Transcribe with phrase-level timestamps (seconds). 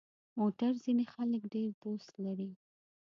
[0.39, 2.51] موټر ځینې خلک ډېر دوست لري.